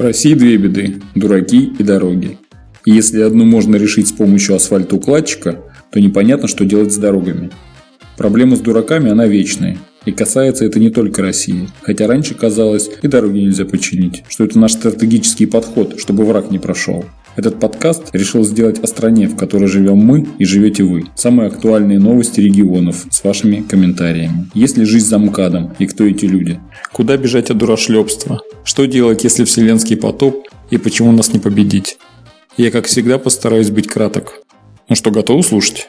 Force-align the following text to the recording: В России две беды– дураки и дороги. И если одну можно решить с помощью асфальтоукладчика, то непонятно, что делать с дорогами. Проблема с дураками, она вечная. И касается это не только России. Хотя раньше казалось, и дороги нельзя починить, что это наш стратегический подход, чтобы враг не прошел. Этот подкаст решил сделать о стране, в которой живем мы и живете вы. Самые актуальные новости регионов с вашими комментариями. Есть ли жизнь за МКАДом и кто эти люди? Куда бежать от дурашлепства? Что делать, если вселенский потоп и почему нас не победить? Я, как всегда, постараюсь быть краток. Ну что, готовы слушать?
В 0.00 0.02
России 0.02 0.32
две 0.32 0.56
беды– 0.56 0.94
дураки 1.14 1.74
и 1.78 1.82
дороги. 1.82 2.38
И 2.86 2.90
если 2.90 3.20
одну 3.20 3.44
можно 3.44 3.76
решить 3.76 4.08
с 4.08 4.12
помощью 4.12 4.56
асфальтоукладчика, 4.56 5.58
то 5.92 6.00
непонятно, 6.00 6.48
что 6.48 6.64
делать 6.64 6.94
с 6.94 6.96
дорогами. 6.96 7.50
Проблема 8.16 8.56
с 8.56 8.60
дураками, 8.60 9.10
она 9.10 9.26
вечная. 9.26 9.76
И 10.06 10.12
касается 10.12 10.64
это 10.64 10.80
не 10.80 10.88
только 10.88 11.20
России. 11.20 11.68
Хотя 11.82 12.06
раньше 12.06 12.34
казалось, 12.34 12.88
и 13.02 13.08
дороги 13.08 13.40
нельзя 13.40 13.66
починить, 13.66 14.24
что 14.30 14.44
это 14.44 14.58
наш 14.58 14.72
стратегический 14.72 15.44
подход, 15.44 16.00
чтобы 16.00 16.24
враг 16.24 16.50
не 16.50 16.58
прошел. 16.58 17.04
Этот 17.40 17.58
подкаст 17.58 18.10
решил 18.12 18.44
сделать 18.44 18.80
о 18.80 18.86
стране, 18.86 19.26
в 19.26 19.34
которой 19.34 19.66
живем 19.66 19.96
мы 19.96 20.28
и 20.38 20.44
живете 20.44 20.82
вы. 20.82 21.06
Самые 21.14 21.46
актуальные 21.46 21.98
новости 21.98 22.38
регионов 22.38 23.06
с 23.08 23.24
вашими 23.24 23.62
комментариями. 23.62 24.50
Есть 24.52 24.76
ли 24.76 24.84
жизнь 24.84 25.06
за 25.06 25.16
МКАДом 25.16 25.74
и 25.78 25.86
кто 25.86 26.04
эти 26.04 26.26
люди? 26.26 26.60
Куда 26.92 27.16
бежать 27.16 27.48
от 27.48 27.56
дурашлепства? 27.56 28.42
Что 28.62 28.84
делать, 28.84 29.24
если 29.24 29.44
вселенский 29.44 29.96
потоп 29.96 30.48
и 30.68 30.76
почему 30.76 31.12
нас 31.12 31.32
не 31.32 31.38
победить? 31.38 31.96
Я, 32.58 32.70
как 32.70 32.84
всегда, 32.84 33.16
постараюсь 33.16 33.70
быть 33.70 33.86
краток. 33.86 34.34
Ну 34.90 34.94
что, 34.94 35.10
готовы 35.10 35.42
слушать? 35.42 35.88